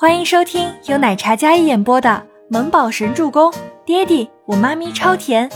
[0.00, 2.08] 欢迎收听由奶茶嘉一演播的
[2.48, 3.50] 《萌宝神助攻》，
[3.84, 5.50] 爹地我妈咪超甜，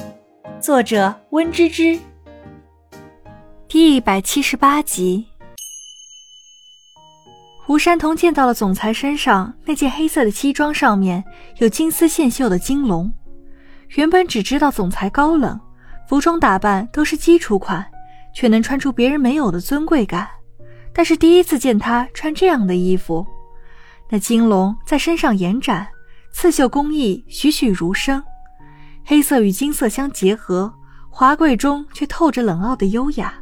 [0.61, 1.97] 作者温芝芝。
[3.69, 5.29] 第一百七十八集。
[7.65, 11.23] 胡山童见到了总裁身上那件黑色的西装，上面
[11.59, 13.13] 有金丝线绣的金龙。
[13.91, 15.61] 原本只知道总裁高冷，
[16.09, 17.87] 服装打扮都是基础款，
[18.35, 20.29] 却能穿出别人没有的尊贵感。
[20.93, 23.25] 但是第一次见他穿这样的衣服。
[24.13, 25.89] 那金龙在身上延展，
[26.35, 28.23] 刺绣工艺栩栩如生，
[29.07, 30.71] 黑色与金色相结合，
[31.09, 33.33] 华贵中却透着冷傲的优雅。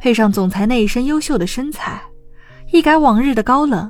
[0.00, 2.02] 配上总裁那一身优秀的身材，
[2.72, 3.88] 一改往日的高冷，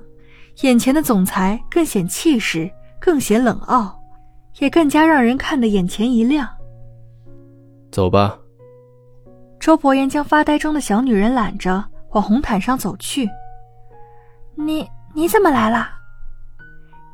[0.61, 3.99] 眼前的总裁更显气势，更显冷傲，
[4.59, 6.47] 也更加让人看得眼前一亮。
[7.91, 8.39] 走吧。
[9.59, 13.27] 周伯言将发呆中的小女人揽着往红毯上走去。
[14.55, 16.02] 你你怎么来了？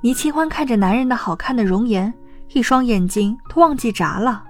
[0.00, 2.12] 倪清欢看着男人的好看的容颜，
[2.52, 4.44] 一双眼睛都忘记眨了。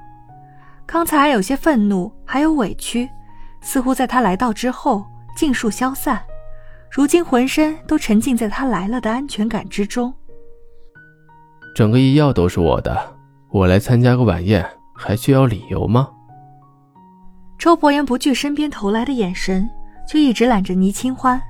[0.84, 3.08] 刚才还有些愤怒，还有委屈，
[3.60, 6.20] 似乎在他来到之后尽数消散。
[6.90, 10.12] 如今浑身都沉浸在他来了的安全感之中。
[11.74, 13.16] 整个医药都是我的，
[13.50, 16.08] 我来参加个晚宴，还需要理由吗？
[17.58, 19.68] 周伯言不惧身边投来的眼神，
[20.06, 21.40] 却一直揽着倪清欢。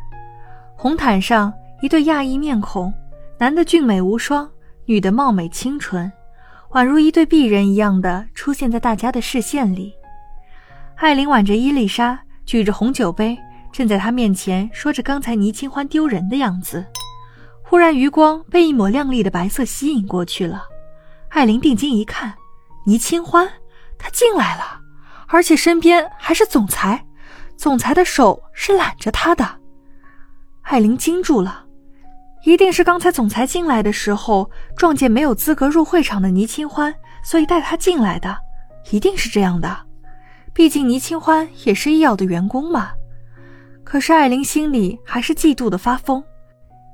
[0.76, 1.52] 红毯上，
[1.82, 2.92] 一对亚裔面孔。
[3.40, 4.50] 男的俊美无双，
[4.84, 6.10] 女的貌美清纯，
[6.70, 9.94] 宛如一对璧人一样的出现在大家的视线里。
[10.96, 13.38] 艾琳挽着伊丽莎，举着红酒杯，
[13.70, 16.84] 正在她面前说着刚才倪清欢丢人的样子。
[17.62, 20.64] 忽然，余光被一抹亮丽的白色吸引过去了。
[21.28, 22.34] 艾琳定睛一看，
[22.86, 23.48] 倪清欢，
[23.96, 24.80] 她进来了，
[25.28, 27.06] 而且身边还是总裁，
[27.56, 29.48] 总裁的手是揽着她的。
[30.62, 31.66] 艾琳惊住了。
[32.48, 38.34] 一定是刚才总裁进来的时候撞见没有资格入会场的倪清欢，所以带他进来的，
[38.90, 39.76] 一定是这样的。
[40.54, 42.88] 毕竟倪清欢也是医药的员工嘛。
[43.84, 46.24] 可是艾琳心里还是嫉妒的发疯，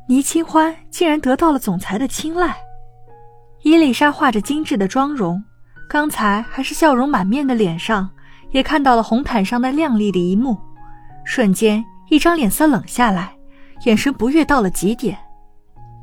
[0.09, 2.57] 倪清欢竟然得到了总裁的青睐。
[3.63, 5.41] 伊丽莎画着精致的妆容，
[5.89, 8.11] 刚才还是笑容满面的脸上，
[8.51, 10.59] 也看到了红毯上那亮丽的一幕，
[11.25, 13.33] 瞬间一张脸色冷下来，
[13.85, 15.17] 眼神不悦到了极点。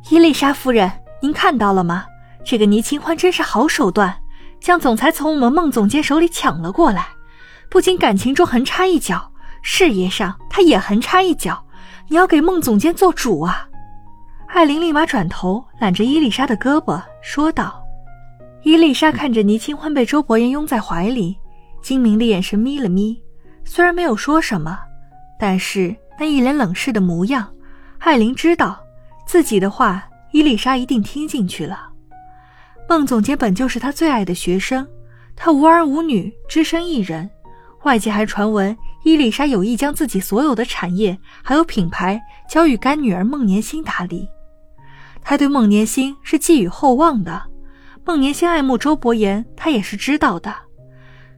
[0.09, 0.91] 伊丽莎夫人，
[1.21, 2.05] 您看到了吗？
[2.43, 4.13] 这个倪清欢真是好手段，
[4.59, 7.07] 将总裁从我们孟总监手里抢了过来。
[7.69, 9.31] 不仅感情中横插一脚，
[9.61, 11.63] 事业上他也横插一脚。
[12.09, 13.69] 你要给孟总监做主啊！
[14.47, 17.81] 艾琳立马转头揽着伊丽莎的胳膊说道。
[18.63, 21.37] 伊丽莎看着倪清欢被周伯言拥在怀里，
[21.81, 23.21] 精明的眼神眯了眯，
[23.63, 24.77] 虽然没有说什么，
[25.39, 27.47] 但是那一脸冷视的模样，
[27.99, 28.77] 艾琳知道。
[29.31, 30.03] 自己的话，
[30.33, 31.87] 伊丽莎一定听进去了。
[32.89, 34.85] 孟总监本就是他最爱的学生，
[35.37, 37.29] 他无儿无女，只身一人。
[37.83, 44.27] 外界还传闻伊丽莎有意将自己所有的产业还有品牌交予干女儿孟年星打理。
[45.21, 47.41] 他对孟年星是寄予厚望的。
[48.03, 50.53] 孟年星爱慕周伯言，他也是知道的。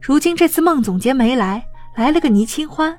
[0.02, 2.98] 如今这次孟总监没来，来了个倪清欢，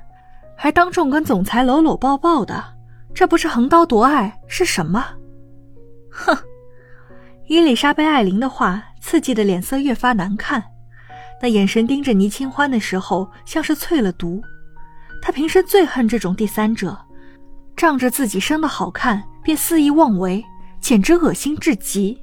[0.56, 2.75] 还当众跟总裁搂搂抱抱的。
[3.16, 5.02] 这不是横刀夺爱是什么？
[6.10, 6.36] 哼！
[7.46, 10.62] 伊丽莎被艾琳的话刺激的脸色越发难看，
[11.40, 14.42] 那眼神盯着倪清欢的时候，像是淬了毒。
[15.22, 16.94] 她平时最恨这种第三者，
[17.74, 20.44] 仗着自己生的好看便肆意妄为，
[20.78, 22.18] 简直恶心至极。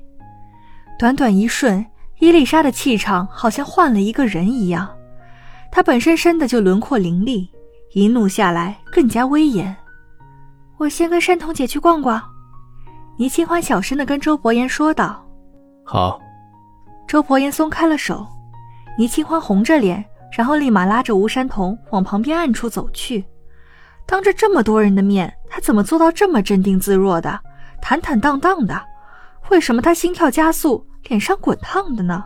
[1.00, 1.84] 短短一瞬，
[2.20, 4.88] 伊丽莎的气场好像换了一个人一样。
[5.72, 7.50] 她本身生的就轮廓凌厉，
[7.94, 9.76] 一怒下来更加威严。
[10.78, 12.22] 我先跟山童姐去逛逛，
[13.18, 15.26] 倪清欢小声的跟周伯言说道。
[15.84, 16.20] 好。
[17.08, 18.26] 周伯言松开了手，
[18.98, 20.04] 倪清欢红着脸，
[20.36, 23.24] 然后立马拉着吴山童往旁边暗处走去。
[24.06, 27.40] 当着这么多人的面，他怎么做到这么镇定自若的，
[27.82, 28.82] 坦坦荡荡的？
[29.50, 32.24] 为什么他心跳加速，脸上滚烫的呢？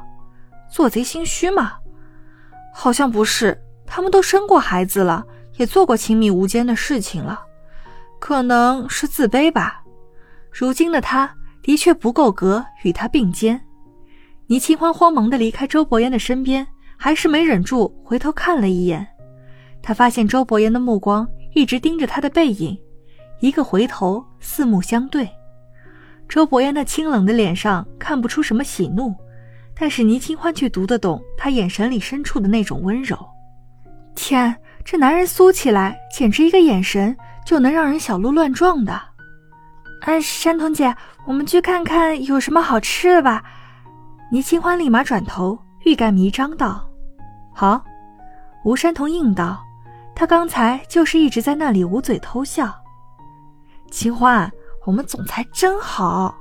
[0.69, 1.74] 做贼心虚吗？
[2.74, 5.25] 好像不是，他们都生过孩子了，
[5.57, 7.42] 也做过亲密无间的事情了。
[8.19, 9.84] 可能是自卑吧，
[10.52, 13.62] 如今的他的确不够格与他并肩。
[14.48, 16.66] 倪清欢慌忙的离开周伯言的身边，
[16.96, 19.06] 还是没忍住回头看了一眼。
[19.81, 22.78] 他发现周伯言的目光一直盯着他的背影，
[23.40, 25.30] 一个回头，四目相对。
[26.28, 29.13] 周伯言那清冷的脸上看不出什么喜怒，
[29.78, 33.18] 但是倪清欢却读得懂他眼神里深处的那种温柔。
[34.16, 34.54] 天，
[34.84, 37.16] 这男人苏起来，简直一个眼神。
[37.48, 39.02] 就能让人小鹿乱撞的。
[40.02, 40.94] 哎，山童姐，
[41.26, 43.42] 我们去看看有什么好吃的吧。
[44.30, 46.86] 倪清欢立马转头，欲盖弥彰道
[47.56, 47.82] ：“好。”
[48.66, 49.64] 吴山童应道
[50.14, 52.70] ：“他刚才就是一直在那里捂嘴偷笑。”
[53.90, 54.52] 清欢，
[54.86, 56.36] 我们总裁真好。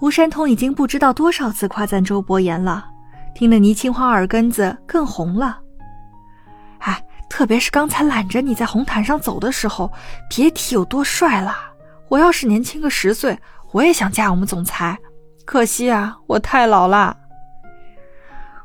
[0.00, 2.88] 吴山童已经不知道多少次夸赞周伯言了，
[3.34, 5.58] 听得倪清欢耳根子更红了。
[7.38, 9.92] 特别是刚才揽着你在红毯上走的时候，
[10.28, 11.56] 别提有多帅了。
[12.08, 13.38] 我要是年轻个十岁，
[13.70, 14.98] 我也想嫁我们总裁。
[15.44, 17.16] 可惜啊，我太老了。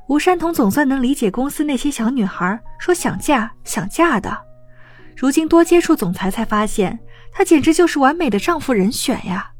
[0.07, 4.35] 吴山童总算能理解公司那些小女孩说想嫁想嫁的，
[5.15, 6.99] 如今多接触总裁，才发现
[7.31, 9.51] 他简直就是完美的丈夫人选呀！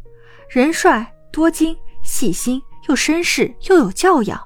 [0.50, 4.42] 人帅多金，细心又绅士又有教养，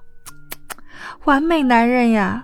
[1.24, 2.44] 完美男人呀！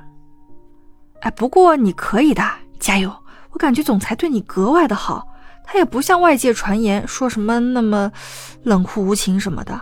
[1.24, 2.44] 哎，不过你可以的，
[2.80, 3.10] 加油！
[3.52, 5.26] 我感觉总裁对你格外的好。
[5.64, 8.12] 他也不像外界传言说什么那么
[8.64, 9.80] 冷酷无情什么的。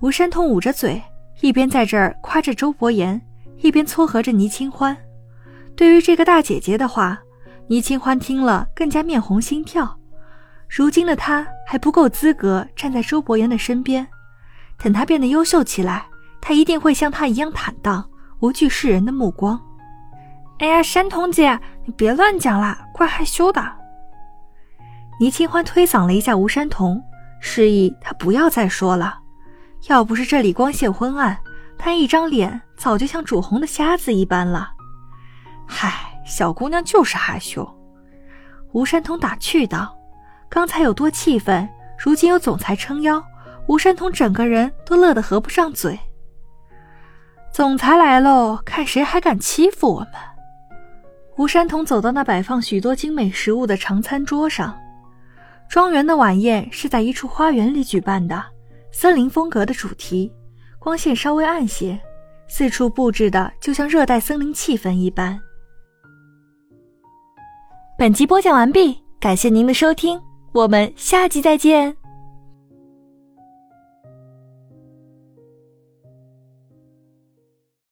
[0.00, 1.02] 吴山通捂着嘴，
[1.40, 3.18] 一边在这儿夸着周伯言，
[3.62, 4.94] 一边撮合着倪清欢。
[5.74, 7.18] 对于这个大姐姐的话，
[7.68, 9.98] 倪清欢听了更加面红心跳。
[10.68, 14.06] 如今的她还不够资格站在周伯言的身边，
[14.76, 16.06] 等她变得优秀起来，
[16.42, 18.06] 她一定会像他一样坦荡，
[18.40, 19.58] 无惧世人的目光。
[20.60, 23.64] 哎呀，山童姐，你别乱讲啦，怪害羞的。
[25.18, 27.02] 倪清欢推搡了一下吴山童，
[27.40, 29.20] 示意他不要再说了。
[29.88, 31.38] 要不是这里光线昏暗，
[31.78, 34.70] 他一张脸早就像煮红的虾子一般了。
[35.66, 37.66] 嗨，小姑娘就是害羞。
[38.72, 39.96] 吴山童打趣道
[40.50, 41.66] ：“刚才有多气愤，
[41.98, 43.24] 如今有总裁撑腰，
[43.66, 45.98] 吴山童整个人都乐得合不上嘴。
[47.50, 50.08] 总裁来喽，看谁还敢欺负我们！”
[51.40, 54.78] 吴山童走到那摆放许多精美食物的长餐桌上。
[55.70, 58.44] 庄园的晚宴是在一处花园里举办的，
[58.92, 60.30] 森林风格的主题，
[60.78, 61.98] 光线稍微暗些，
[62.46, 65.40] 四处布置的就像热带森林气氛一般。
[67.96, 70.20] 本集播讲完毕，感谢您的收听，
[70.52, 71.99] 我们下集再见。